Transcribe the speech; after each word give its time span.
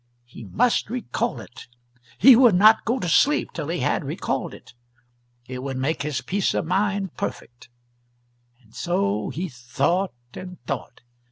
He 0.25 0.45
must 0.45 0.89
recall 0.89 1.39
it 1.41 1.67
he 2.17 2.35
would 2.35 2.55
not 2.55 2.85
go 2.85 2.97
to 2.97 3.07
sleep 3.07 3.53
till 3.53 3.67
he 3.67 3.81
had 3.81 4.03
recalled 4.03 4.51
it; 4.51 4.73
it 5.45 5.61
would 5.61 5.77
make 5.77 6.01
his 6.01 6.21
peace 6.21 6.55
of 6.55 6.65
mind 6.65 7.15
perfect. 7.17 7.69
And 8.63 8.73
so 8.73 9.29
he 9.29 9.47
thought 9.47 10.11
and 10.33 10.57
thought. 10.65 11.01